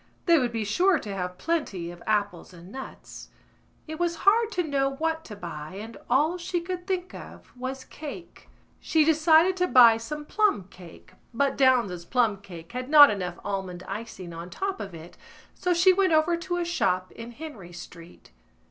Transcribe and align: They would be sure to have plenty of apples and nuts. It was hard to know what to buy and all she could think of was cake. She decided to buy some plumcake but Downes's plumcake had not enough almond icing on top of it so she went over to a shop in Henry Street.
They 0.25 0.39
would 0.39 0.51
be 0.51 0.63
sure 0.65 0.97
to 0.97 1.13
have 1.13 1.37
plenty 1.37 1.91
of 1.91 2.01
apples 2.07 2.53
and 2.55 2.71
nuts. 2.71 3.29
It 3.87 3.99
was 3.99 4.15
hard 4.25 4.51
to 4.53 4.63
know 4.63 4.95
what 4.95 5.23
to 5.25 5.35
buy 5.35 5.75
and 5.75 5.95
all 6.09 6.39
she 6.39 6.59
could 6.59 6.87
think 6.87 7.13
of 7.13 7.55
was 7.55 7.83
cake. 7.83 8.49
She 8.79 9.05
decided 9.05 9.55
to 9.57 9.67
buy 9.67 9.97
some 9.97 10.25
plumcake 10.25 11.13
but 11.35 11.55
Downes's 11.55 12.05
plumcake 12.07 12.71
had 12.71 12.89
not 12.89 13.11
enough 13.11 13.37
almond 13.45 13.83
icing 13.87 14.33
on 14.33 14.49
top 14.49 14.81
of 14.81 14.95
it 14.95 15.17
so 15.53 15.71
she 15.71 15.93
went 15.93 16.13
over 16.13 16.35
to 16.35 16.57
a 16.57 16.65
shop 16.65 17.11
in 17.11 17.33
Henry 17.33 17.71
Street. 17.71 18.31